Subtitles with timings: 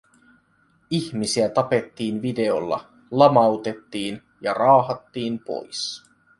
[0.89, 6.03] Ihmisiä tapettiin videolla, lamautettiin ja raahattiin pois.